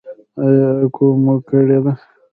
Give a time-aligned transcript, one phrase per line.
[0.41, 1.93] ایا اکو مو کړې ده؟